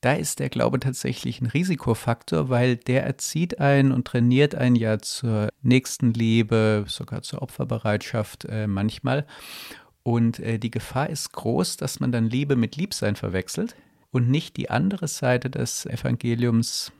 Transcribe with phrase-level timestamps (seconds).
[0.00, 4.98] da ist der Glaube tatsächlich ein Risikofaktor, weil der erzieht einen und trainiert einen ja
[4.98, 9.26] zur Nächstenliebe, sogar zur Opferbereitschaft äh, manchmal.
[10.02, 13.76] Und äh, die Gefahr ist groß, dass man dann Liebe mit Liebsein verwechselt
[14.10, 16.92] und nicht die andere Seite des Evangeliums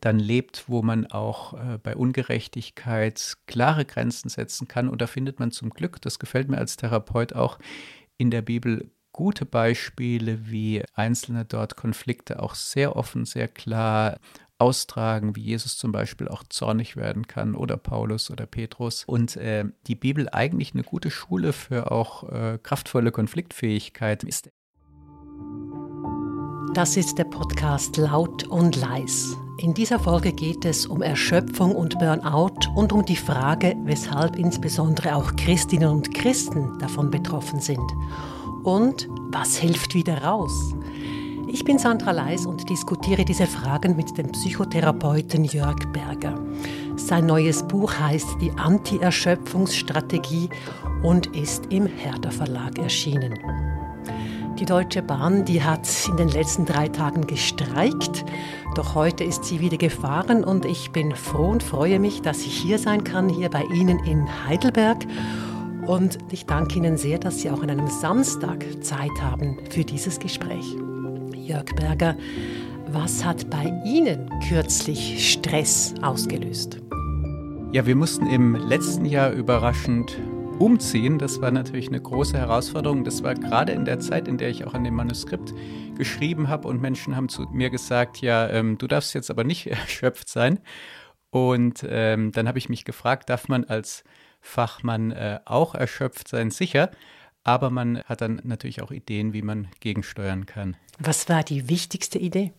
[0.00, 4.88] dann lebt, wo man auch äh, bei Ungerechtigkeit klare Grenzen setzen kann.
[4.88, 7.58] Und da findet man zum Glück, das gefällt mir als Therapeut auch,
[8.16, 14.20] in der Bibel gute Beispiele, wie Einzelne dort Konflikte auch sehr offen, sehr klar
[14.58, 19.02] austragen, wie Jesus zum Beispiel auch zornig werden kann oder Paulus oder Petrus.
[19.08, 24.50] Und äh, die Bibel eigentlich eine gute Schule für auch äh, kraftvolle Konfliktfähigkeit ist.
[26.74, 29.34] Das ist der Podcast Laut und Leis.
[29.58, 35.16] In dieser Folge geht es um Erschöpfung und Burnout und um die Frage, weshalb insbesondere
[35.16, 37.82] auch Christinnen und Christen davon betroffen sind
[38.62, 40.74] und was hilft wieder raus?
[41.50, 46.38] Ich bin Sandra Leis und diskutiere diese Fragen mit dem Psychotherapeuten Jörg Berger.
[46.96, 50.50] Sein neues Buch heißt Die Anti-Erschöpfungsstrategie
[51.02, 53.38] und ist im Herder Verlag erschienen.
[54.58, 58.24] Die Deutsche Bahn, die hat in den letzten drei Tagen gestreikt,
[58.74, 62.58] doch heute ist sie wieder gefahren und ich bin froh und freue mich, dass ich
[62.58, 65.06] hier sein kann, hier bei Ihnen in Heidelberg
[65.88, 70.20] und ich danke Ihnen sehr, dass Sie auch an einem Samstag Zeit haben für dieses
[70.20, 70.76] Gespräch.
[71.34, 72.14] Jörg Berger,
[72.88, 76.78] was hat bei Ihnen kürzlich Stress ausgelöst?
[77.72, 80.18] Ja, wir mussten im letzten Jahr überraschend
[80.58, 81.18] umziehen.
[81.18, 83.04] Das war natürlich eine große Herausforderung.
[83.04, 85.54] Das war gerade in der Zeit, in der ich auch an dem Manuskript
[85.96, 89.66] geschrieben habe und Menschen haben zu mir gesagt, ja, ähm, du darfst jetzt aber nicht
[89.70, 90.60] erschöpft sein.
[91.30, 94.04] Und ähm, dann habe ich mich gefragt, darf man als
[94.40, 96.90] Fachmann äh, auch erschöpft sein, sicher.
[97.44, 100.76] Aber man hat dann natürlich auch Ideen, wie man gegensteuern kann.
[100.98, 102.52] Was war die wichtigste Idee?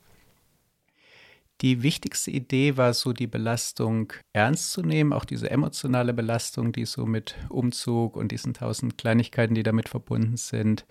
[1.62, 6.86] Die wichtigste Idee war so, die Belastung ernst zu nehmen, auch diese emotionale Belastung, die
[6.86, 10.86] so mit Umzug und diesen tausend Kleinigkeiten, die damit verbunden sind,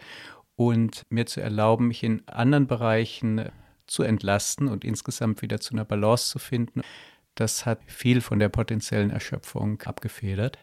[0.56, 3.49] und mir zu erlauben, mich in anderen Bereichen
[3.87, 6.82] zu entlasten und insgesamt wieder zu einer Balance zu finden.
[7.34, 10.59] Das hat viel von der potenziellen Erschöpfung abgefedert.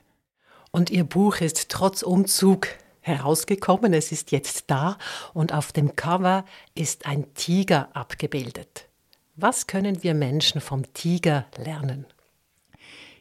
[0.76, 2.68] Und Ihr Buch ist trotz Umzug
[3.00, 3.94] herausgekommen.
[3.94, 4.98] Es ist jetzt da
[5.34, 6.44] und auf dem Cover
[6.74, 8.90] ist ein Tiger abgebildet.
[9.38, 12.06] Was können wir Menschen vom Tiger lernen?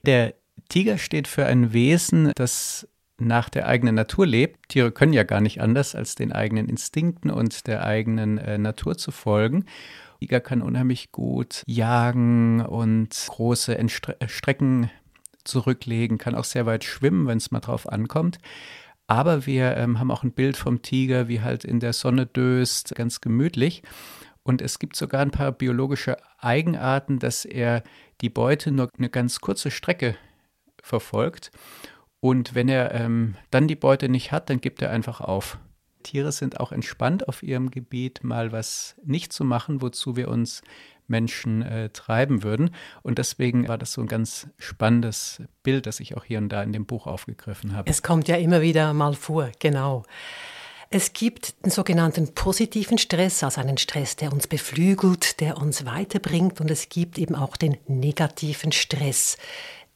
[0.03, 0.35] Der
[0.69, 2.89] Tiger steht für ein Wesen, das
[3.19, 4.71] nach der eigenen Natur lebt.
[4.71, 8.99] Tiere können ja gar nicht anders, als den eigenen Instinkten und der eigenen äh, Natur
[8.99, 9.67] zu folgen.
[10.19, 14.91] Tiger kann unheimlich gut jagen und große Entstre Strecken
[15.45, 18.39] zurücklegen, kann auch sehr weit schwimmen, wenn es mal drauf ankommt.
[19.07, 22.95] Aber wir ähm, haben auch ein Bild vom Tiger, wie halt in der Sonne döst,
[22.95, 23.83] ganz gemütlich.
[24.43, 27.83] Und es gibt sogar ein paar biologische Eigenarten, dass er
[28.21, 30.17] die Beute nur eine ganz kurze Strecke
[30.83, 31.51] verfolgt.
[32.21, 35.59] Und wenn er ähm, dann die Beute nicht hat, dann gibt er einfach auf.
[36.03, 40.63] Tiere sind auch entspannt auf ihrem Gebiet, mal was nicht zu machen, wozu wir uns
[41.07, 42.71] Menschen äh, treiben würden.
[43.03, 46.63] Und deswegen war das so ein ganz spannendes Bild, das ich auch hier und da
[46.63, 47.91] in dem Buch aufgegriffen habe.
[47.91, 50.05] Es kommt ja immer wieder mal vor, genau.
[50.91, 56.61] Es gibt den sogenannten positiven Stress, also einen Stress, der uns beflügelt, der uns weiterbringt.
[56.61, 59.37] Und es gibt eben auch den negativen Stress.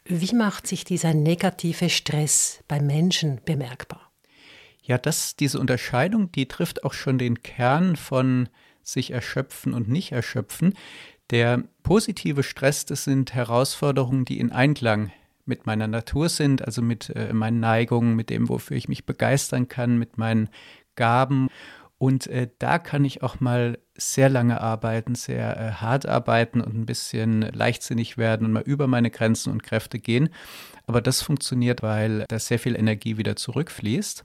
[0.05, 4.11] Wie macht sich dieser negative Stress bei Menschen bemerkbar?
[4.83, 8.49] Ja, das, diese Unterscheidung, die trifft auch schon den Kern von
[8.89, 10.75] sich erschöpfen und nicht erschöpfen.
[11.31, 15.13] Der positive Stress, das sind Herausforderungen, die in Einklang
[15.45, 19.69] mit meiner Natur sind, also mit äh, meinen Neigungen, mit dem, wofür ich mich begeistern
[19.69, 20.49] kann, mit meinen
[20.95, 21.49] Gaben.
[21.99, 26.75] Und äh, da kann ich auch mal sehr lange arbeiten, sehr äh, hart arbeiten und
[26.75, 30.31] ein bisschen leichtsinnig werden und mal über meine Grenzen und Kräfte gehen.
[30.87, 34.25] Aber das funktioniert, weil da sehr viel Energie wieder zurückfließt.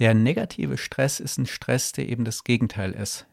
[0.00, 3.27] Der negative Stress ist ein Stress, der eben das Gegenteil ist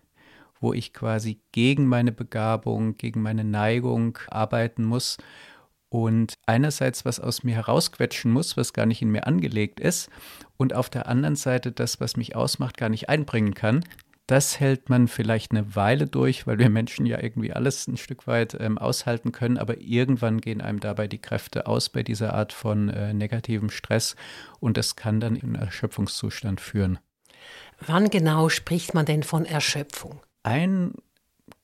[0.65, 5.17] wo ich quasi gegen meine Begabung, gegen meine Neigung arbeiten muss
[5.89, 10.09] und einerseits was aus mir herausquetschen muss, was gar nicht in mir angelegt ist,
[10.57, 13.83] und auf der anderen Seite das, was mich ausmacht, gar nicht einbringen kann.
[14.25, 18.25] Das hält man vielleicht eine Weile durch, weil wir Menschen ja irgendwie alles ein Stück
[18.25, 22.53] weit ähm, aushalten können, aber irgendwann gehen einem dabei die Kräfte aus bei dieser Art
[22.53, 24.15] von äh, negativem Stress
[24.59, 26.97] und das kann dann in Erschöpfungszustand führen.
[27.85, 30.24] Wann genau spricht man denn von Erschöpfung?
[30.45, 30.93] Ein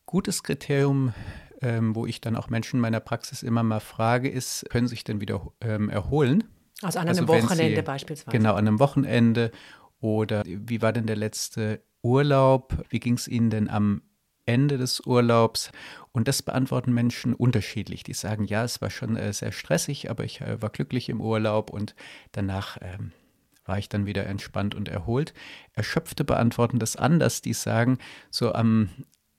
[0.07, 1.13] gutes Kriterium,
[1.61, 5.03] ähm, wo ich dann auch Menschen in meiner Praxis immer mal frage, ist, können sich
[5.03, 6.45] denn wieder ähm, erholen?
[6.81, 8.35] Also an einem also Wochenende sie, beispielsweise.
[8.35, 9.51] Genau, an einem Wochenende.
[9.99, 12.75] Oder wie war denn der letzte Urlaub?
[12.89, 14.01] Wie ging es Ihnen denn am
[14.45, 15.71] Ende des Urlaubs.
[16.11, 18.03] Und das beantworten Menschen unterschiedlich.
[18.03, 21.21] Die sagen, ja, es war schon äh, sehr stressig, aber ich äh, war glücklich im
[21.21, 21.95] Urlaub und
[22.31, 23.11] danach ähm,
[23.65, 25.33] war ich dann wieder entspannt und erholt.
[25.73, 27.41] Erschöpfte beantworten das anders.
[27.41, 27.97] Die sagen,
[28.29, 28.89] so am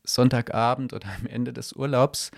[0.05, 2.31] Sonntagabend oder am Ende des Urlaubs,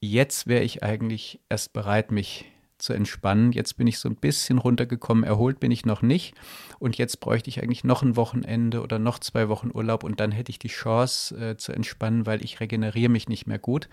[0.00, 2.46] jetzt wäre ich eigentlich erst bereit, mich
[2.78, 3.52] zu entspannen.
[3.52, 6.34] Jetzt bin ich so ein bisschen runtergekommen, erholt bin ich noch nicht.
[6.78, 10.32] Und jetzt bräuchte ich eigentlich noch ein Wochenende oder noch zwei Wochen Urlaub und dann
[10.32, 13.88] hätte ich die Chance äh, zu entspannen, weil ich regeneriere mich nicht mehr gut.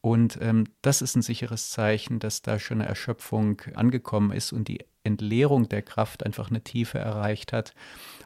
[0.00, 4.68] Und ähm, das ist ein sicheres Zeichen, dass da schon eine Erschöpfung angekommen ist und
[4.68, 7.74] die Entleerung der Kraft einfach eine Tiefe erreicht hat,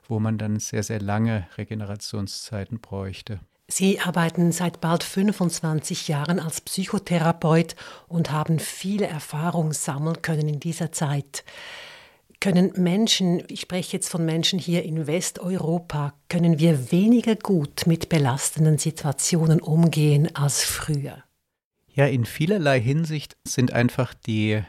[0.09, 3.41] wo man dann sehr, sehr lange Regenerationszeiten bräuchte.
[3.67, 7.77] Sie arbeiten seit bald 25 Jahren als Psychotherapeut
[8.09, 11.45] und haben viele Erfahrungen sammeln können in dieser Zeit.
[12.41, 18.11] Können Menschen, ich spreche jetzt von Menschen hier in Westeuropa, können wir weniger gut mit
[18.11, 21.25] belastenden Situationen umgehen als früher?
[21.95, 24.63] Ja, in vielerlei Hinsicht sind einfach die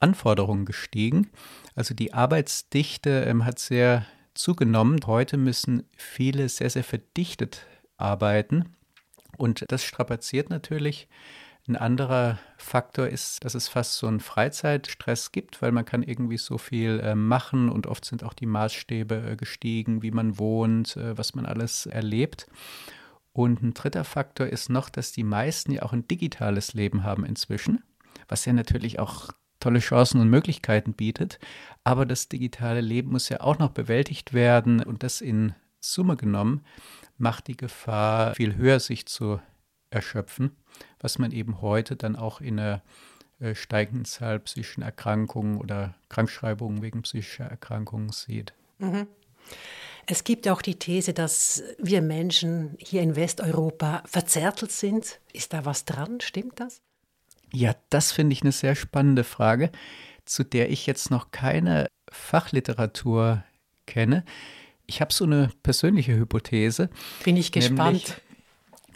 [0.00, 1.28] Anforderungen gestiegen.
[1.74, 5.00] Also die Arbeitsdichte ähm, hat sehr zugenommen.
[5.06, 7.66] Heute müssen viele sehr, sehr verdichtet
[7.98, 8.76] arbeiten.
[9.36, 11.08] Und das strapaziert natürlich.
[11.68, 16.38] Ein anderer Faktor ist, dass es fast so einen Freizeitstress gibt, weil man kann irgendwie
[16.38, 20.96] so viel äh, machen und oft sind auch die Maßstäbe äh, gestiegen, wie man wohnt,
[20.96, 22.46] äh, was man alles erlebt.
[23.34, 27.26] Und ein dritter Faktor ist noch, dass die meisten ja auch ein digitales Leben haben
[27.26, 27.84] inzwischen,
[28.28, 29.28] was ja natürlich auch
[29.60, 31.38] tolle Chancen und Möglichkeiten bietet.
[31.84, 35.54] Aber das digitale Leben muss ja auch noch bewältigt werden und das in
[35.92, 36.64] Summe genommen
[37.16, 39.40] macht die Gefahr viel höher, sich zu
[39.90, 40.56] erschöpfen,
[41.00, 42.82] was man eben heute dann auch in einer
[43.40, 48.52] äh, steigenden Zahl psychischen Erkrankungen oder Krankschreibungen wegen psychischer Erkrankungen sieht.
[48.78, 49.06] Mhm.
[50.06, 55.20] Es gibt auch die These, dass wir Menschen hier in Westeuropa verzärtelt sind.
[55.32, 56.20] Ist da was dran?
[56.20, 56.80] Stimmt das?
[57.52, 59.70] Ja, das finde ich eine sehr spannende Frage,
[60.24, 63.44] zu der ich jetzt noch keine Fachliteratur
[63.86, 64.24] kenne.
[64.88, 66.88] Ich habe so eine persönliche Hypothese.
[67.22, 67.78] Bin ich gespannt.
[67.78, 68.14] Nämlich,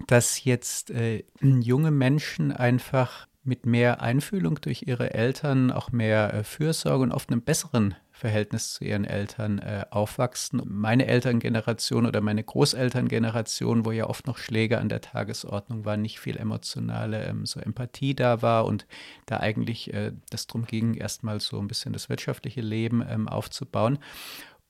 [0.06, 6.44] dass jetzt äh, junge Menschen einfach mit mehr Einfühlung durch ihre Eltern, auch mehr äh,
[6.44, 10.62] Fürsorge und oft einem besseren Verhältnis zu ihren Eltern äh, aufwachsen.
[10.64, 16.20] Meine Elterngeneration oder meine Großelterngeneration, wo ja oft noch Schläge an der Tagesordnung waren, nicht
[16.20, 18.86] viel emotionale ähm, so Empathie da war und
[19.26, 23.98] da eigentlich äh, das darum ging, erstmal so ein bisschen das wirtschaftliche Leben ähm, aufzubauen.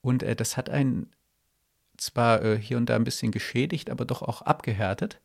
[0.02, 1.10] Und äh, das hat einen
[1.96, 5.20] zwar äh, hier und da ein bisschen geschädigt, aber doch auch abgehärtet.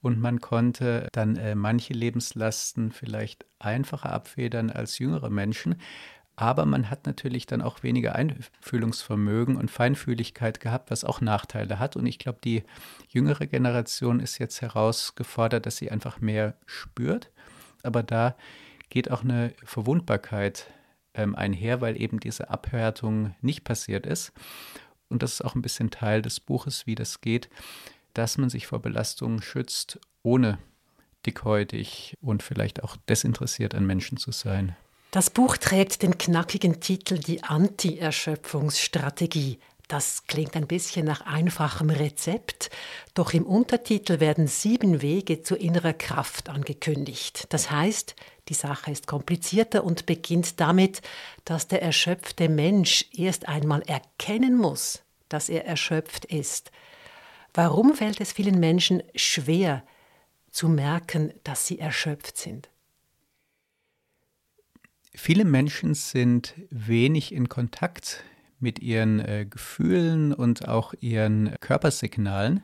[0.00, 5.76] Und man konnte dann äh, manche Lebenslasten vielleicht einfacher abfedern als jüngere Menschen.
[6.34, 11.94] Aber man hat natürlich dann auch weniger Einfühlungsvermögen und Feinfühligkeit gehabt, was auch Nachteile hat.
[11.94, 12.64] Und ich glaube, die
[13.08, 17.30] jüngere Generation ist jetzt herausgefordert, dass sie einfach mehr spürt.
[17.82, 18.34] Aber da
[18.88, 20.66] geht auch eine Verwundbarkeit
[21.14, 24.32] ähm, einher, weil eben diese Abhärtung nicht passiert ist.
[25.08, 27.50] Und das ist auch ein bisschen Teil des Buches, wie das geht,
[28.14, 30.58] dass man sich vor Belastungen schützt, ohne
[31.26, 34.74] dickhäutig und vielleicht auch desinteressiert an Menschen zu sein.
[35.10, 39.58] Das Buch trägt den knackigen Titel Die Anti-Erschöpfungsstrategie.
[39.88, 42.70] Das klingt ein bisschen nach einfachem Rezept,
[43.14, 47.46] doch im Untertitel werden sieben Wege zu innerer Kraft angekündigt.
[47.50, 48.14] Das heißt,
[48.48, 51.02] die Sache ist komplizierter und beginnt damit,
[51.44, 56.70] dass der erschöpfte Mensch erst einmal erkennen muss, dass er erschöpft ist.
[57.54, 59.84] Warum fällt es vielen Menschen schwer
[60.50, 62.68] zu merken, dass sie erschöpft sind?
[65.14, 68.24] Viele Menschen sind wenig in Kontakt
[68.62, 72.62] mit ihren äh, Gefühlen und auch ihren Körpersignalen.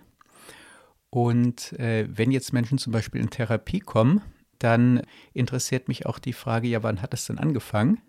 [1.11, 4.23] Und äh, wenn jetzt Menschen zum Beispiel in Therapie kommen,
[4.59, 5.02] dann
[5.33, 8.00] interessiert mich auch die Frage, ja, wann hat das denn angefangen?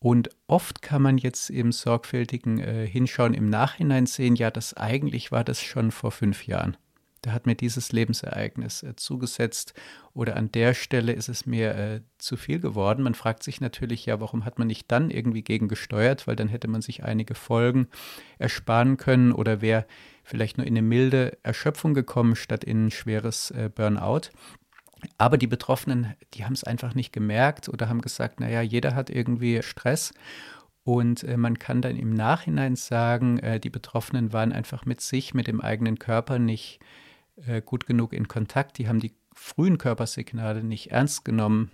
[0.00, 5.32] Und oft kann man jetzt im sorgfältigen äh, Hinschauen im Nachhinein sehen, ja, das eigentlich
[5.32, 6.76] war das schon vor fünf Jahren.
[7.22, 9.74] Da hat mir dieses Lebensereignis äh, zugesetzt
[10.12, 13.02] oder an der Stelle ist es mir äh, zu viel geworden.
[13.02, 16.68] Man fragt sich natürlich, ja, warum hat man nicht dann irgendwie gegengesteuert, weil dann hätte
[16.68, 17.88] man sich einige Folgen
[18.38, 19.86] ersparen können oder wäre
[20.24, 24.30] vielleicht nur in eine milde Erschöpfung gekommen statt in ein schweres äh, Burnout.
[25.16, 29.10] Aber die Betroffenen, die haben es einfach nicht gemerkt oder haben gesagt, naja, jeder hat
[29.10, 30.12] irgendwie Stress.
[30.84, 35.34] Und äh, man kann dann im Nachhinein sagen, äh, die Betroffenen waren einfach mit sich,
[35.34, 36.80] mit dem eigenen Körper nicht
[37.46, 38.78] äh, gut genug in Kontakt.
[38.78, 41.70] Die haben die frühen Körpersignale nicht ernst genommen,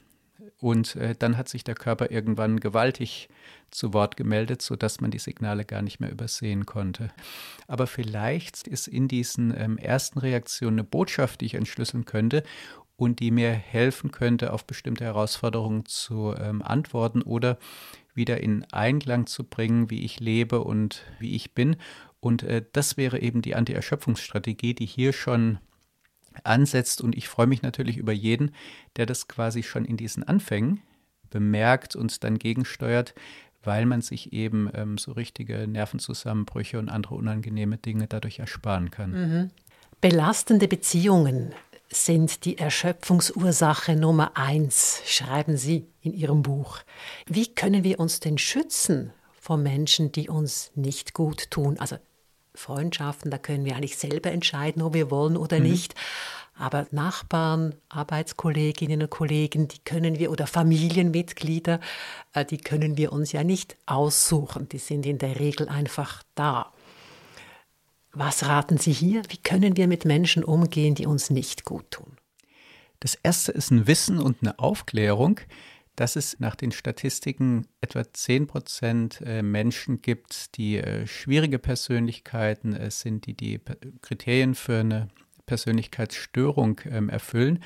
[0.60, 3.28] und äh, dann hat sich der Körper irgendwann gewaltig
[3.70, 7.10] zu Wort gemeldet, sodass man die Signale gar nicht mehr übersehen konnte.
[7.66, 12.44] Aber vielleicht ist in diesen ähm, ersten Reaktionen eine Botschaft, die ich entschlüsseln könnte
[12.96, 17.58] und die mir helfen könnte, auf bestimmte Herausforderungen zu ähm, antworten oder
[18.14, 21.76] wieder in Einklang zu bringen, wie ich lebe und wie ich bin.
[22.24, 25.58] Und äh, das wäre eben die Anti-Erschöpfungsstrategie, die hier schon
[26.42, 27.02] ansetzt.
[27.02, 28.54] Und ich freue mich natürlich über jeden,
[28.96, 30.80] der das quasi schon in diesen Anfängen
[31.28, 33.14] bemerkt und dann gegensteuert,
[33.62, 39.10] weil man sich eben ähm, so richtige Nervenzusammenbrüche und andere unangenehme Dinge dadurch ersparen kann.
[39.10, 39.50] Mhm.
[40.00, 41.52] Belastende Beziehungen
[41.90, 46.78] sind die Erschöpfungsursache Nummer eins, schreiben Sie in Ihrem Buch.
[47.26, 51.78] Wie können wir uns denn schützen vor Menschen, die uns nicht gut tun?
[51.78, 51.96] Also
[52.54, 55.64] Freundschaften, da können wir eigentlich selber entscheiden, ob wir wollen oder mhm.
[55.64, 55.94] nicht.
[56.56, 61.80] Aber Nachbarn, Arbeitskolleginnen und Kollegen, die können wir, oder Familienmitglieder,
[62.32, 64.68] äh, die können wir uns ja nicht aussuchen.
[64.68, 66.72] Die sind in der Regel einfach da.
[68.12, 69.22] Was raten Sie hier?
[69.28, 72.16] Wie können wir mit Menschen umgehen, die uns nicht gut tun?
[73.00, 75.40] Das erste ist ein Wissen und eine Aufklärung,
[75.96, 82.90] dass es nach den Statistiken etwa 10 Prozent äh, Menschen gibt, die äh, schwierige Persönlichkeiten
[82.90, 83.60] sind, die die
[84.02, 85.08] Kriterien für eine
[85.46, 87.62] Persönlichkeitsstörung ähm, erfüllen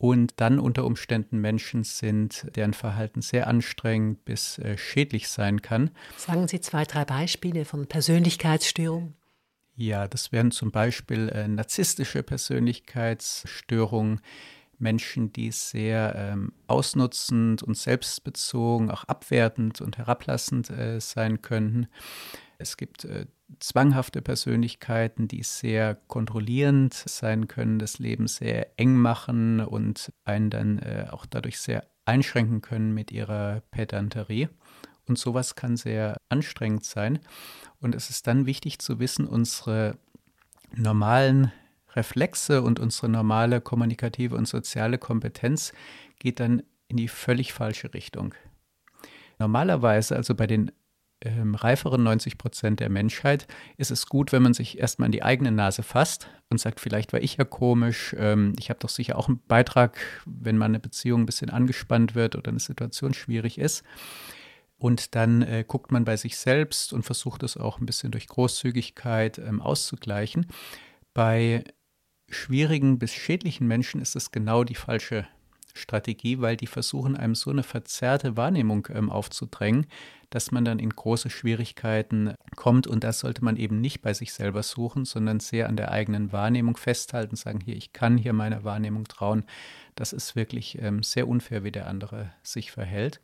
[0.00, 5.90] und dann unter Umständen Menschen sind, deren Verhalten sehr anstrengend bis äh, schädlich sein kann.
[6.16, 9.14] Sagen Sie zwei, drei Beispiele von Persönlichkeitsstörungen.
[9.76, 14.20] Ja, das wären zum Beispiel äh, narzisstische Persönlichkeitsstörungen,
[14.80, 21.86] Menschen, die sehr ähm, ausnutzend und selbstbezogen, auch abwertend und herablassend äh, sein könnten.
[22.58, 23.26] Es gibt äh,
[23.58, 30.78] zwanghafte Persönlichkeiten, die sehr kontrollierend sein können, das Leben sehr eng machen und einen dann
[30.78, 34.48] äh, auch dadurch sehr einschränken können mit ihrer Pedanterie.
[35.06, 37.18] Und sowas kann sehr anstrengend sein.
[37.80, 39.96] Und es ist dann wichtig zu wissen, unsere
[40.76, 41.52] normalen
[41.94, 45.72] Reflexe und unsere normale kommunikative und soziale Kompetenz
[46.18, 48.34] geht dann in die völlig falsche Richtung.
[49.38, 50.70] Normalerweise, also bei den
[51.22, 55.22] ähm, reiferen 90 Prozent der Menschheit ist es gut, wenn man sich erstmal in die
[55.22, 59.18] eigene Nase fasst und sagt, vielleicht war ich ja komisch, ähm, ich habe doch sicher
[59.18, 63.84] auch einen Beitrag, wenn meine Beziehung ein bisschen angespannt wird oder eine Situation schwierig ist.
[64.78, 68.26] Und dann äh, guckt man bei sich selbst und versucht es auch ein bisschen durch
[68.26, 70.46] Großzügigkeit ähm, auszugleichen.
[71.12, 71.64] Bei
[72.30, 75.26] schwierigen bis schädlichen Menschen ist es genau die falsche
[75.74, 79.86] Strategie, weil die versuchen, einem so eine verzerrte Wahrnehmung ähm, aufzudrängen,
[80.30, 82.86] dass man dann in große Schwierigkeiten kommt.
[82.86, 86.32] Und das sollte man eben nicht bei sich selber suchen, sondern sehr an der eigenen
[86.32, 89.44] Wahrnehmung festhalten, sagen, hier, ich kann hier meiner Wahrnehmung trauen.
[89.96, 93.20] Das ist wirklich ähm, sehr unfair, wie der andere sich verhält.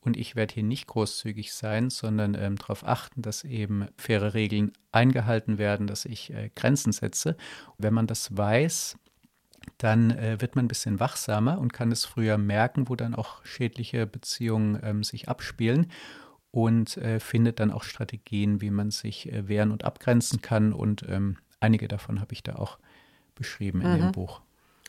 [0.00, 4.72] Und ich werde hier nicht großzügig sein, sondern ähm, darauf achten, dass eben faire Regeln
[4.92, 7.36] eingehalten werden, dass ich äh, Grenzen setze.
[7.78, 8.96] wenn man das weiß,
[9.76, 13.44] dann äh, wird man ein bisschen wachsamer und kann es früher merken, wo dann auch
[13.44, 15.90] schädliche Beziehungen ähm, sich abspielen
[16.50, 20.72] und äh, findet dann auch Strategien, wie man sich äh, wehren und abgrenzen kann.
[20.72, 22.78] Und ähm, einige davon habe ich da auch
[23.34, 23.98] beschrieben in mhm.
[23.98, 24.40] dem Buch.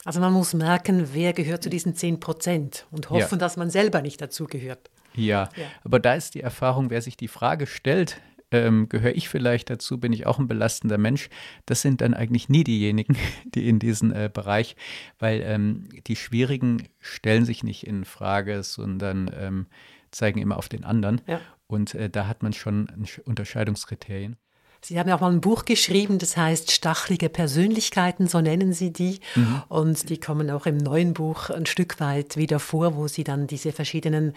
[0.06, 3.38] Also man muss merken, wer gehört zu diesen 10 Prozent und hoffen, ja.
[3.38, 4.90] dass man selber nicht dazu gehört.
[5.20, 8.22] Ja, ja, aber da ist die Erfahrung, wer sich die Frage stellt,
[8.52, 11.30] ähm, gehöre ich vielleicht dazu, bin ich auch ein belastender Mensch,
[11.66, 14.76] das sind dann eigentlich nie diejenigen, die in diesen äh, Bereich,
[15.20, 19.68] weil ähm, die Schwierigen stellen sich nicht in Frage, sondern ähm,
[20.12, 21.22] zeigen immer auf den anderen.
[21.28, 21.40] Ja.
[21.68, 22.88] Und äh, da hat man schon
[23.26, 24.38] Unterscheidungskriterien.
[24.82, 28.94] Sie haben ja auch mal ein Buch geschrieben, das heißt Stachelige Persönlichkeiten, so nennen Sie
[28.94, 29.20] die.
[29.36, 29.62] Mhm.
[29.68, 33.46] Und die kommen auch im neuen Buch ein Stück weit wieder vor, wo Sie dann
[33.46, 34.34] diese verschiedenen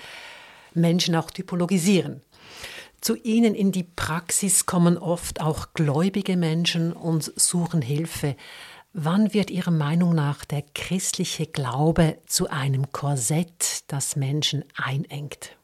[0.74, 2.22] Menschen auch typologisieren.
[3.00, 8.36] Zu Ihnen in die Praxis kommen oft auch gläubige Menschen und suchen Hilfe.
[8.92, 15.56] Wann wird Ihrer Meinung nach der christliche Glaube zu einem Korsett, das Menschen einengt?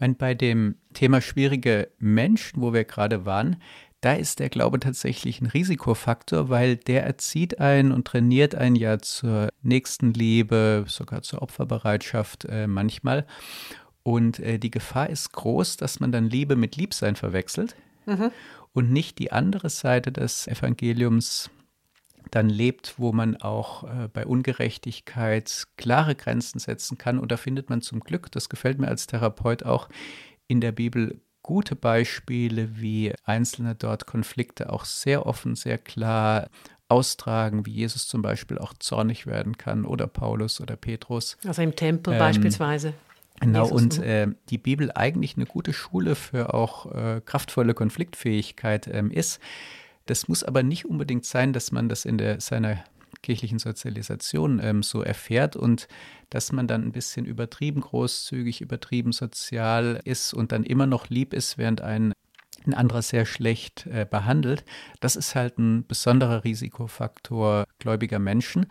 [0.00, 3.60] Meine, bei dem Thema schwierige Menschen, wo wir gerade waren,
[4.00, 8.98] da ist der Glaube tatsächlich ein Risikofaktor, weil der erzieht einen und trainiert einen ja
[8.98, 13.26] zur nächsten Liebe, sogar zur Opferbereitschaft äh, manchmal.
[14.04, 17.74] Und äh, die Gefahr ist groß, dass man dann Liebe mit Liebsein verwechselt
[18.06, 18.30] mhm.
[18.72, 21.50] und nicht die andere Seite des Evangeliums
[22.30, 27.18] dann lebt, wo man auch äh, bei Ungerechtigkeit klare Grenzen setzen kann.
[27.18, 29.88] Und da findet man zum Glück, das gefällt mir als Therapeut auch,
[30.46, 36.50] in der Bibel gute Beispiele, wie Einzelne dort Konflikte auch sehr offen, sehr klar
[36.90, 41.38] austragen, wie Jesus zum Beispiel auch zornig werden kann oder Paulus oder Petrus.
[41.46, 42.92] Also im Tempel ähm, beispielsweise.
[43.40, 48.86] Genau, Jesus, und äh, die Bibel eigentlich eine gute Schule für auch äh, kraftvolle Konfliktfähigkeit
[48.86, 49.40] ähm, ist.
[50.04, 52.84] Das muss aber nicht unbedingt sein, dass man das in der, seiner
[53.28, 55.86] kirchlichen Sozialisation ähm, so erfährt und
[56.30, 61.34] dass man dann ein bisschen übertrieben großzügig, übertrieben sozial ist und dann immer noch lieb
[61.34, 62.14] ist, während ein,
[62.64, 64.64] ein anderer sehr schlecht äh, behandelt.
[65.00, 68.64] Das ist halt ein besonderer Risikofaktor gläubiger Menschen,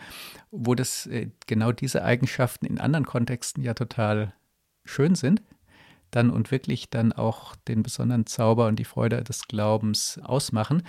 [0.49, 4.33] wo das äh, genau diese Eigenschaften in anderen Kontexten ja total
[4.85, 5.43] schön sind
[6.09, 10.83] dann und wirklich dann auch den besonderen Zauber und die Freude des Glaubens ausmachen.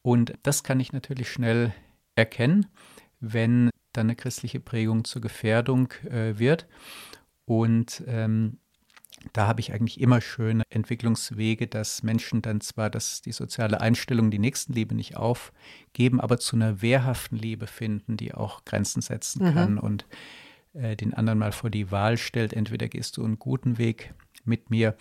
[0.00, 1.74] Und das kann ich natürlich schnell
[2.16, 2.66] erkennen
[3.32, 6.66] wenn dann eine christliche Prägung zur Gefährdung äh, wird.
[7.46, 8.58] Und ähm,
[9.32, 14.30] da habe ich eigentlich immer schöne Entwicklungswege, dass Menschen dann zwar das, die soziale Einstellung,
[14.30, 19.54] die Nächstenliebe nicht aufgeben, aber zu einer wehrhaften Liebe finden, die auch Grenzen setzen mhm.
[19.54, 20.06] kann und
[20.74, 22.52] äh, den anderen mal vor die Wahl stellt.
[22.52, 24.12] Entweder gehst du einen guten Weg
[24.44, 24.96] mit mir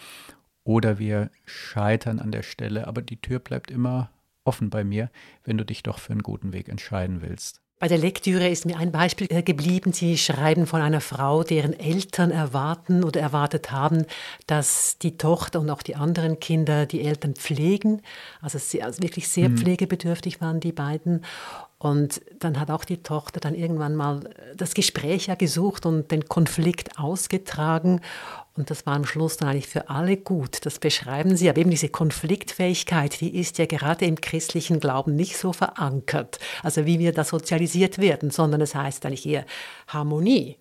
[0.63, 4.12] oder wir scheitern an der Stelle, aber die Tür bleibt immer
[4.46, 5.10] offen bei mir,
[5.44, 7.62] wenn du dich doch für einen guten Weg entscheiden willst.
[7.84, 9.92] Bei der Lektüre ist mir ein Beispiel äh, geblieben.
[9.92, 14.06] Sie schreiben von einer Frau, deren Eltern erwarten oder erwartet haben,
[14.48, 18.02] dass die Tochter und auch die anderen Kinder die Eltern pflegen.
[18.42, 19.58] Also, sie, also wirklich sehr mhm.
[19.58, 21.25] pflegebedürftig waren die beiden.
[21.84, 24.22] Und dann hat auch die Tochter dann irgendwann mal
[24.56, 28.00] das Gespräch ja gesucht und den Konflikt ausgetragen.
[28.56, 30.66] Und das war am Schluss dann eigentlich für alle gut.
[30.66, 31.50] Das beschreiben Sie.
[31.50, 36.40] Aber eben diese Konfliktfähigkeit, die ist ja gerade im christlichen Glauben nicht so verankert.
[36.62, 39.46] Also wie wir da sozialisiert werden, sondern es heißt eigentlich eher
[39.90, 40.56] Harmonie.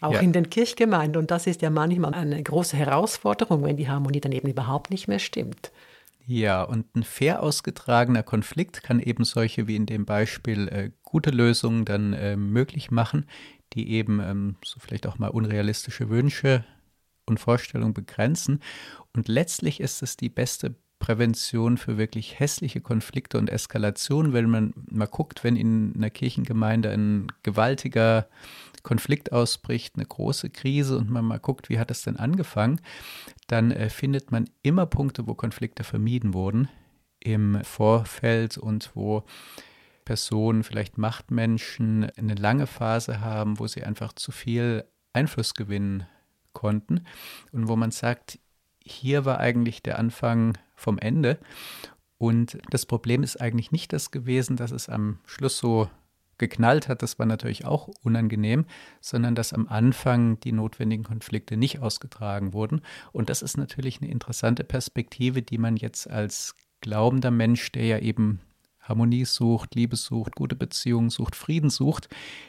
[0.00, 0.20] Auch ja.
[0.20, 1.16] in den Kirchgemeinden.
[1.16, 5.06] Und das ist ja manchmal eine große Herausforderung, wenn die Harmonie dann eben überhaupt nicht
[5.06, 5.70] mehr stimmt.
[6.28, 11.30] Ja, und ein fair ausgetragener Konflikt kann eben solche wie in dem Beispiel äh, gute
[11.30, 13.26] Lösungen dann äh, möglich machen,
[13.74, 16.64] die eben ähm, so vielleicht auch mal unrealistische Wünsche
[17.26, 18.60] und Vorstellungen begrenzen.
[19.14, 24.72] Und letztlich ist es die beste Prävention für wirklich hässliche Konflikte und Eskalation, wenn man
[24.90, 28.28] mal guckt, wenn in einer Kirchengemeinde ein gewaltiger
[28.82, 32.80] Konflikt ausbricht, eine große Krise und man mal guckt, wie hat es denn angefangen,
[33.46, 36.68] dann äh, findet man immer Punkte, wo Konflikte vermieden wurden
[37.20, 39.24] im Vorfeld und wo
[40.04, 46.06] Personen, vielleicht Machtmenschen, eine lange Phase haben, wo sie einfach zu viel Einfluss gewinnen
[46.52, 47.04] konnten
[47.52, 48.38] und wo man sagt,
[48.82, 51.38] hier war eigentlich der Anfang vom Ende.
[52.18, 55.90] Und das Problem ist eigentlich nicht das gewesen, dass es am Schluss so
[56.38, 58.66] geknallt hat, das war natürlich auch unangenehm,
[59.00, 62.82] sondern dass am Anfang die notwendigen Konflikte nicht ausgetragen wurden.
[63.12, 67.98] Und das ist natürlich eine interessante Perspektive, die man jetzt als glaubender Mensch, der ja
[67.98, 68.40] eben
[68.80, 72.08] Harmonie sucht, Liebe sucht, gute Beziehungen sucht, Frieden sucht,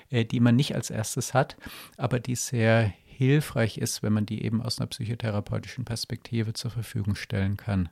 [0.10, 1.58] äh, die man nicht als erstes hat,
[1.98, 7.16] aber die sehr hilfreich ist, wenn man die eben aus einer psychotherapeutischen Perspektive zur Verfügung
[7.16, 7.90] stellen kann.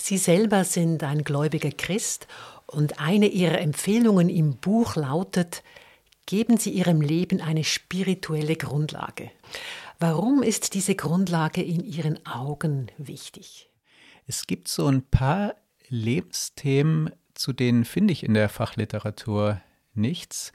[0.00, 2.26] Sie selber sind ein gläubiger Christ
[2.66, 5.62] und eine Ihrer Empfehlungen im Buch lautet,
[6.24, 9.30] geben Sie Ihrem Leben eine spirituelle Grundlage.
[9.98, 13.68] Warum ist diese Grundlage in Ihren Augen wichtig?
[14.26, 15.54] Es gibt so ein paar
[15.88, 19.60] Lebensthemen, zu denen finde ich in der Fachliteratur
[19.92, 20.52] nichts,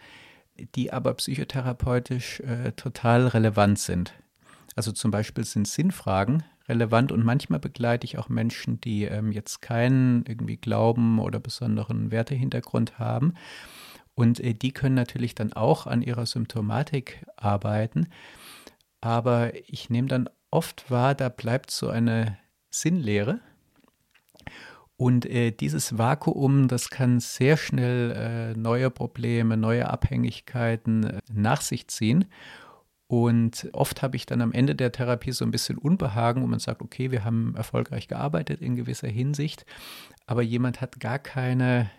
[0.58, 4.14] die aber psychotherapeutisch äh, total relevant sind.
[4.76, 9.62] Also zum Beispiel sind Sinnfragen relevant und manchmal begleite ich auch Menschen, die ähm, jetzt
[9.62, 13.36] keinen irgendwie Glauben oder besonderen Wertehintergrund haben.
[14.15, 18.08] Und äh, die können natürlich dann auch an ihrer Symptomatik arbeiten.
[19.01, 22.38] Aber ich nehme dann oft wahr, da bleibt so eine
[22.71, 23.39] Sinnlehre.
[24.97, 31.62] Und äh, dieses Vakuum, das kann sehr schnell äh, neue Probleme, neue Abhängigkeiten äh, nach
[31.62, 32.25] sich ziehen.
[33.08, 36.60] Und oft habe ich dann am Ende der Therapie so ein bisschen Unbehagen, wo man
[36.60, 39.65] sagt, okay, wir haben erfolgreich gearbeitet in gewisser Hinsicht,
[40.26, 41.91] aber jemand hat gar keine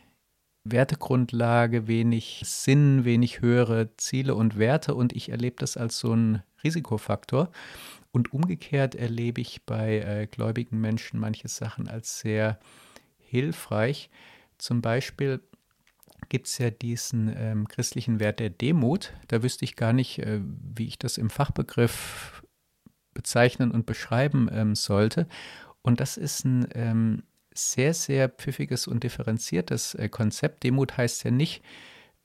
[0.64, 6.42] Wertegrundlage, wenig Sinn, wenig höhere Ziele und Werte und ich erlebe das als so ein
[6.64, 7.51] Risikofaktor.
[8.11, 12.59] Und umgekehrt erlebe ich bei äh, gläubigen Menschen manche Sachen als sehr
[13.19, 14.11] hilfreich.
[14.59, 15.40] Zum Beispiel
[16.29, 19.12] gibt es ja diesen ähm, christlichen Wert der Demut.
[19.29, 22.42] Da wüsste ich gar nicht, äh, wie ich das im Fachbegriff
[23.14, 25.26] bezeichnen und beschreiben ähm, sollte.
[25.83, 27.22] Und das ist ein ähm,
[27.55, 30.64] sehr, sehr pfiffiges und differenziertes äh, Konzept.
[30.64, 31.62] Demut heißt ja nicht,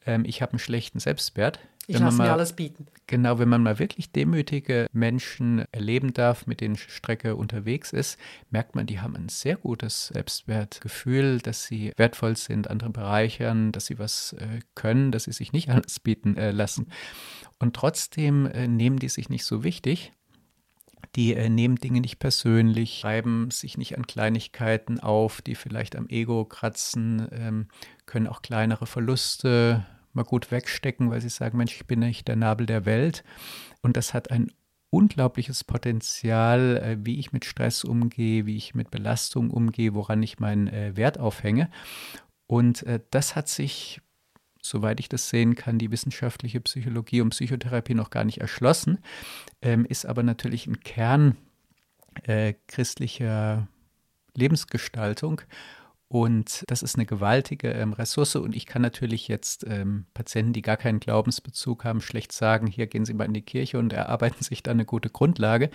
[0.06, 1.60] ähm, ich habe einen schlechten Selbstwert.
[1.96, 2.88] Ich lasse mir alles bieten.
[3.08, 8.18] Genau, wenn man mal wirklich demütige Menschen erleben darf, mit denen Strecke unterwegs ist,
[8.50, 13.88] merkt man, die haben ein sehr gutes Selbstwertgefühl, dass sie wertvoll sind, andere bereichern, dass
[13.88, 16.88] sie was äh, können, dass sie sich nicht alles bieten äh, lassen.
[17.60, 20.14] Und trotzdem äh, nehmen die sich nicht so wichtig.
[21.16, 26.08] Die äh, nehmen Dinge nicht persönlich, reiben sich nicht an Kleinigkeiten auf, die vielleicht am
[26.08, 27.68] Ego kratzen, ähm,
[28.06, 32.36] können auch kleinere Verluste mal gut wegstecken, weil sie sagen, Mensch, ich bin nicht der
[32.36, 33.24] Nabel der Welt.
[33.82, 34.52] Und das hat ein
[34.92, 40.40] unglaubliches Potenzial, äh, wie ich mit Stress umgehe, wie ich mit Belastung umgehe, woran ich
[40.40, 41.72] meinen äh, Wert aufhänge.
[42.46, 44.02] Und äh, das hat sich,
[44.62, 49.00] soweit ich das sehen kann, die wissenschaftliche Psychologie und Psychotherapie noch gar nicht erschlossen,
[49.62, 51.38] ähm, ist aber natürlich ein Kern
[52.68, 53.70] christlicher
[54.36, 55.42] Lebensgestaltung.
[56.12, 58.36] Und das ist eine gewaltige ähm, Ressource.
[58.36, 62.88] Und ich kann natürlich jetzt ähm, Patienten, die gar keinen Glaubensbezug haben, schlecht sagen, hier
[62.88, 65.70] gehen Sie mal in die Kirche und erarbeiten sich da eine gute Grundlage.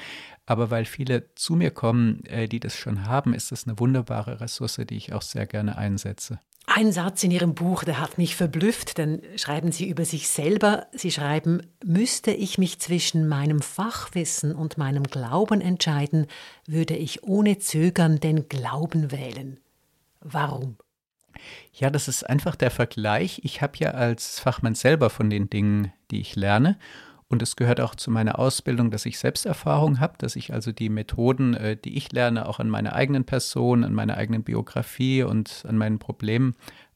[0.45, 4.43] Aber weil viele zu mir kommen, äh, die das schon haben, ist das eine wunderbare
[4.43, 6.39] Ressource, die ich auch sehr gerne einsetze.
[6.67, 10.87] Ein Satz in Ihrem Buch, der hat mich verblüfft, denn schreiben Sie über sich selber.
[10.93, 16.27] Sie schreiben, müsste ich mich zwischen meinem Fachwissen und meinem Glauben entscheiden,
[16.67, 19.61] würde ich ohne Zögern den Glauben wählen.
[20.33, 20.77] Warum?
[21.73, 23.41] Ja, das ist einfach der Vergleich.
[23.45, 26.79] Ich habe ja als Fachmann selber von den Dingen, die ich lerne.
[27.29, 30.89] Und es gehört auch zu meiner Ausbildung, dass ich Selbsterfahrung habe, dass ich also die
[30.89, 35.65] Methoden, äh, die ich lerne, auch an meiner eigenen Person, an meiner eigenen Biografie und
[35.69, 36.55] an meinen Problemen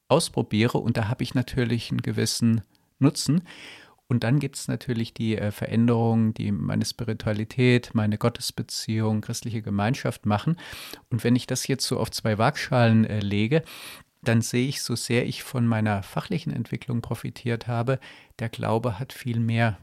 [0.08, 0.78] ausprobiere.
[0.78, 2.62] Und da habe ich natürlich einen gewissen
[2.98, 3.42] Nutzen.
[4.10, 10.26] Und dann gibt es natürlich die äh, Veränderungen, die meine Spiritualität, meine Gottesbeziehung, christliche Gemeinschaft
[10.26, 10.56] machen.
[11.10, 13.62] Und wenn ich das jetzt so auf zwei Waagschalen äh, lege,
[14.22, 18.00] dann sehe ich, so sehr ich von meiner fachlichen Entwicklung profitiert habe,
[18.40, 19.78] der Glaube hat viel mehr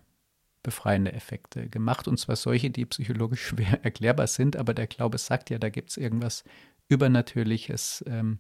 [0.62, 2.10] befreiende Effekte gemacht.
[2.10, 5.92] Und zwar solche, die psychologisch schwer erklärbar sind, aber der Glaube sagt ja, da gibt
[5.92, 6.44] es irgendwas
[6.90, 8.04] Übernatürliches.
[8.06, 8.40] Ähm,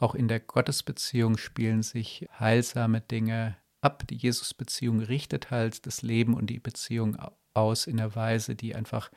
[0.00, 4.04] auch in der Gottesbeziehung spielen sich heilsame Dinge ab.
[4.08, 7.16] Die Jesus-Beziehung richtet halt das Leben und die Beziehung
[7.54, 9.10] aus in einer Weise, die einfach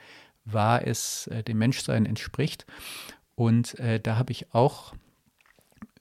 [0.46, 2.66] wahr ist, äh, dem Menschsein entspricht.
[3.36, 4.94] Und äh, da habe ich auch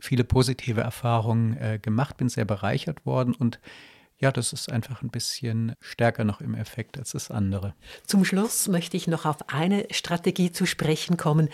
[0.01, 3.61] viele positive Erfahrungen äh, gemacht, bin sehr bereichert worden und
[4.18, 7.75] ja, das ist einfach ein bisschen stärker noch im Effekt als das andere.
[8.07, 11.48] Zum Schluss möchte ich noch auf eine Strategie zu sprechen kommen.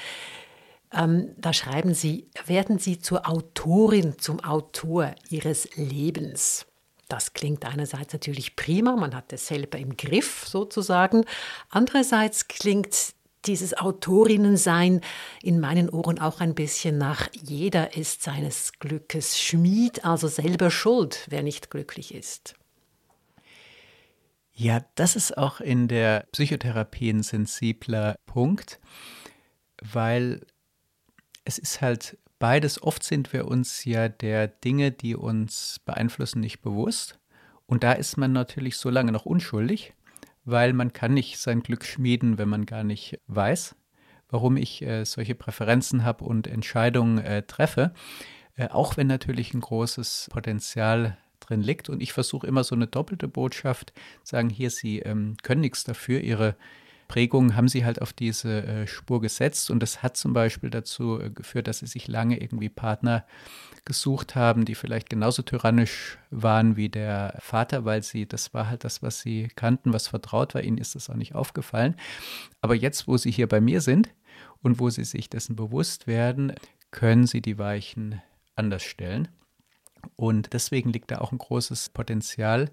[0.93, 6.67] Ähm, da schreiben Sie, werden Sie zur Autorin, zum Autor Ihres Lebens.
[7.09, 11.25] Das klingt einerseits natürlich prima, man hat es selber im Griff sozusagen.
[11.71, 13.15] Andererseits klingt
[13.47, 15.01] dieses Autorinnensein
[15.43, 21.27] in meinen Ohren auch ein bisschen nach jeder ist seines Glückes Schmied, also selber schuld,
[21.31, 22.55] wer nicht glücklich ist.
[24.53, 28.81] Ja, das ist auch in der Psychotherapie ein sensibler Punkt,
[29.81, 30.45] weil
[31.45, 36.61] es ist halt beides, oft sind wir uns ja der Dinge, die uns beeinflussen, nicht
[36.61, 37.19] bewusst.
[37.67, 39.95] Und da ist man natürlich so lange noch unschuldig,
[40.45, 43.77] weil man kann nicht sein Glück schmieden, wenn man gar nicht weiß,
[44.31, 47.93] warum ich äh, solche Präferenzen habe und Entscheidungen äh, treffe.
[48.57, 51.89] Äh, auch wenn natürlich ein großes Potenzial drin liegt.
[51.89, 56.21] Und ich versuche immer so eine doppelte Botschaft, sagen hier, Sie ähm, können nichts dafür,
[56.21, 56.57] Ihre
[57.09, 61.19] Prägungen haben sie halt auf diese äh, Spur gesetzt und das hat zum Beispiel dazu
[61.21, 63.25] äh, geführt, dass sie sich lange irgendwie Partner
[63.87, 68.85] gesucht haben, die vielleicht genauso tyrannisch waren wie der Vater, weil sie, das war halt
[68.85, 71.97] das, was sie kannten, was vertraut war, ihnen ist das auch nicht aufgefallen.
[72.61, 74.11] Aber jetzt, wo sie hier bei mir sind
[74.63, 76.53] und wo sie sich dessen bewusst werden,
[76.91, 78.21] können sie die Weichen
[78.55, 79.29] anders stellen.
[80.17, 82.71] Und deswegen liegt da auch ein großes Potenzial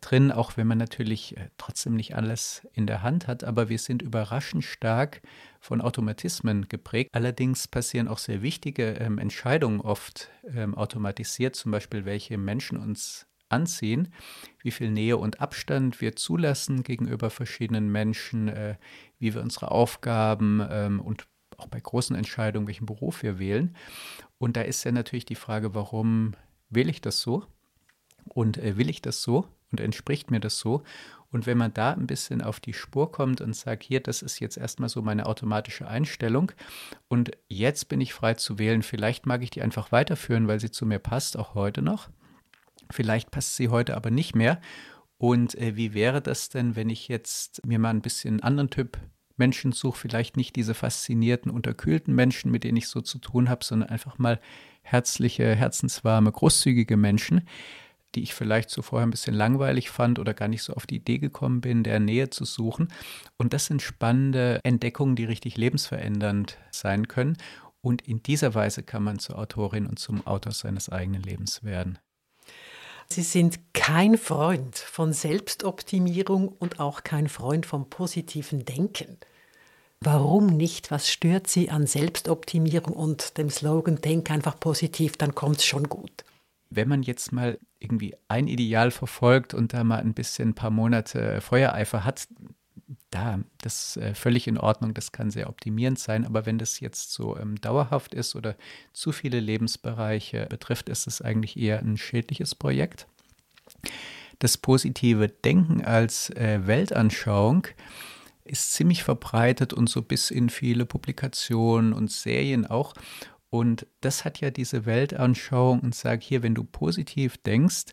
[0.00, 3.78] drin, auch wenn man natürlich äh, trotzdem nicht alles in der Hand hat, aber wir
[3.78, 5.22] sind überraschend stark
[5.60, 7.10] von Automatismen geprägt.
[7.12, 13.26] Allerdings passieren auch sehr wichtige ähm, Entscheidungen oft ähm, automatisiert, zum Beispiel welche Menschen uns
[13.50, 14.12] anziehen,
[14.62, 18.76] wie viel Nähe und Abstand wir zulassen gegenüber verschiedenen Menschen, äh,
[19.18, 23.76] wie wir unsere Aufgaben ähm, und auch bei großen Entscheidungen, welchen Beruf wir wählen.
[24.38, 26.34] Und da ist ja natürlich die Frage, warum
[26.70, 27.44] wähle ich das so?
[28.24, 29.46] Und äh, will ich das so?
[29.70, 30.82] Und entspricht mir das so?
[31.32, 34.40] Und wenn man da ein bisschen auf die Spur kommt und sagt, hier, das ist
[34.40, 36.50] jetzt erstmal so meine automatische Einstellung
[37.08, 40.72] und jetzt bin ich frei zu wählen, vielleicht mag ich die einfach weiterführen, weil sie
[40.72, 42.08] zu mir passt, auch heute noch.
[42.90, 44.60] Vielleicht passt sie heute aber nicht mehr.
[45.18, 48.70] Und äh, wie wäre das denn, wenn ich jetzt mir mal ein bisschen einen anderen
[48.70, 48.98] Typ
[49.36, 53.64] Menschen suche, vielleicht nicht diese faszinierten, unterkühlten Menschen, mit denen ich so zu tun habe,
[53.64, 54.40] sondern einfach mal
[54.82, 57.46] herzliche, herzenswarme, großzügige Menschen,
[58.14, 61.18] die ich vielleicht zuvor ein bisschen langweilig fand oder gar nicht so auf die Idee
[61.18, 62.88] gekommen bin, der Nähe zu suchen.
[63.36, 67.36] Und das sind spannende Entdeckungen, die richtig lebensverändernd sein können.
[67.82, 71.98] Und in dieser Weise kann man zur Autorin und zum Autor seines eigenen Lebens werden.
[73.08, 79.18] Sie sind kein Freund von Selbstoptimierung und auch kein Freund vom positiven Denken.
[80.02, 80.90] Warum nicht?
[80.90, 85.88] Was stört Sie an Selbstoptimierung und dem Slogan Denk einfach positiv, dann kommt es schon
[85.88, 86.24] gut?
[86.70, 90.70] Wenn man jetzt mal irgendwie ein Ideal verfolgt und da mal ein bisschen ein paar
[90.70, 92.28] Monate Feuereifer hat,
[93.10, 96.80] da, das ist äh, völlig in Ordnung, das kann sehr optimierend sein, aber wenn das
[96.80, 98.56] jetzt so ähm, dauerhaft ist oder
[98.92, 103.06] zu viele Lebensbereiche betrifft, ist es eigentlich eher ein schädliches Projekt.
[104.38, 107.66] Das positive Denken als äh, Weltanschauung
[108.44, 112.94] ist ziemlich verbreitet und so bis in viele Publikationen und Serien auch.
[113.50, 117.86] Und das hat ja diese Weltanschauung und sagt hier, wenn du positiv denkst,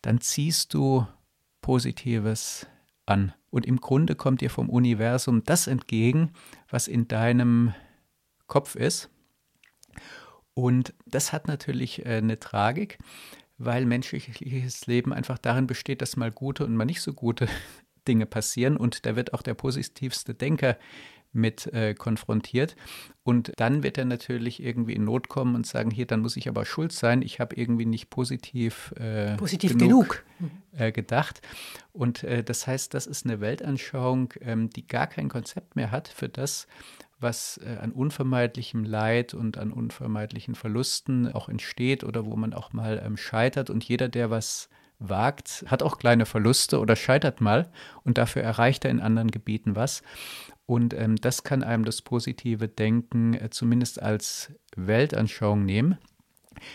[0.00, 1.06] dann ziehst du
[1.60, 2.66] Positives
[3.06, 3.34] an.
[3.50, 6.32] Und im Grunde kommt dir vom Universum das entgegen,
[6.68, 7.74] was in deinem
[8.46, 9.10] Kopf ist.
[10.54, 12.98] Und das hat natürlich äh, eine Tragik,
[13.58, 17.48] weil menschliches Leben einfach darin besteht, dass mal gute und mal nicht so gute
[18.08, 18.76] Dinge passieren.
[18.76, 20.76] Und da wird auch der positivste Denker
[21.32, 22.76] mit äh, konfrontiert.
[23.24, 26.48] Und dann wird er natürlich irgendwie in Not kommen und sagen, hier, dann muss ich
[26.48, 27.22] aber schuld sein.
[27.22, 30.52] Ich habe irgendwie nicht positiv, äh, positiv genug, genug.
[30.76, 31.40] Äh, gedacht.
[31.92, 36.08] Und äh, das heißt, das ist eine Weltanschauung, ähm, die gar kein Konzept mehr hat
[36.08, 36.66] für das,
[37.20, 42.72] was äh, an unvermeidlichem Leid und an unvermeidlichen Verlusten auch entsteht oder wo man auch
[42.72, 43.70] mal ähm, scheitert.
[43.70, 44.68] Und jeder, der was
[45.08, 47.70] wagt, hat auch kleine Verluste oder scheitert mal
[48.04, 50.02] und dafür erreicht er in anderen Gebieten was.
[50.66, 55.98] Und ähm, das kann einem das positive Denken äh, zumindest als Weltanschauung nehmen.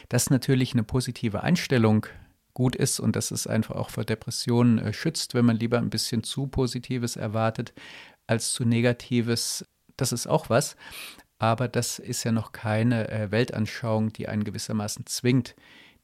[0.09, 2.05] Dass natürlich eine positive Einstellung
[2.53, 5.89] gut ist und dass es einfach auch vor Depressionen äh, schützt, wenn man lieber ein
[5.89, 7.73] bisschen zu Positives erwartet
[8.25, 9.65] als zu Negatives.
[9.95, 10.75] Das ist auch was.
[11.39, 15.55] Aber das ist ja noch keine äh, Weltanschauung, die einen gewissermaßen zwingt,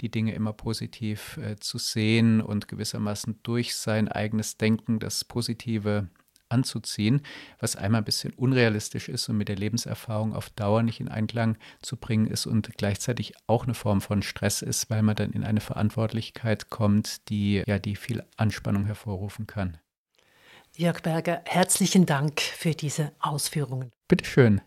[0.01, 6.09] die Dinge immer positiv äh, zu sehen und gewissermaßen durch sein eigenes Denken das Positive
[6.53, 7.21] anzuziehen,
[7.59, 11.57] was einmal ein bisschen unrealistisch ist und mit der Lebenserfahrung auf Dauer nicht in Einklang
[11.81, 15.43] zu bringen ist und gleichzeitig auch eine Form von Stress ist, weil man dann in
[15.43, 19.77] eine Verantwortlichkeit kommt, die ja die viel Anspannung hervorrufen kann.
[20.75, 23.91] Jörg Berger, herzlichen Dank für diese Ausführungen.
[24.07, 24.61] Bitteschön.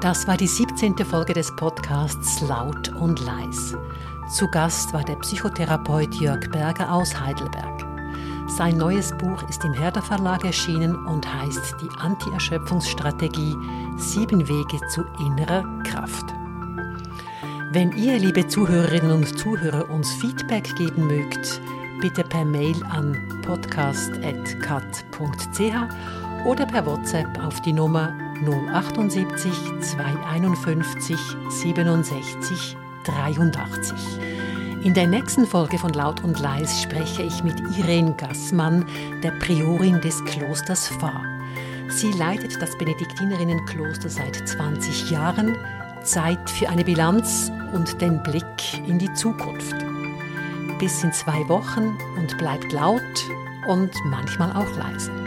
[0.00, 0.96] Das war die 17.
[1.04, 3.76] Folge des Podcasts Laut und Leis.
[4.34, 7.84] Zu Gast war der Psychotherapeut Jörg Berger aus Heidelberg.
[8.48, 13.54] Sein neues Buch ist im Herder Verlag erschienen und heißt Die Anti-Erschöpfungsstrategie
[13.98, 16.24] Sieben Wege zu innerer Kraft.
[17.72, 21.60] Wenn ihr, liebe Zuhörerinnen und Zuhörer, uns Feedback geben mögt,
[22.00, 24.06] bitte per Mail an podcast.cat.ch
[26.46, 33.98] oder per WhatsApp auf die Nummer 078 251 67 83.
[34.82, 38.86] In der nächsten Folge von Laut und Leis spreche ich mit Irene Gassmann,
[39.22, 41.22] der Priorin des Klosters Fahr.
[41.88, 45.56] Sie leitet das Benediktinerinnenkloster seit 20 Jahren.
[46.02, 49.76] Zeit für eine Bilanz und den Blick in die Zukunft.
[50.78, 53.02] Bis in zwei Wochen und bleibt laut
[53.68, 55.19] und manchmal auch leise.